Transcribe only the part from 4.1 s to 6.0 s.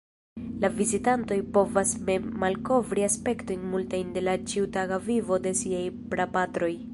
de la ĉiutaga vivo de siaj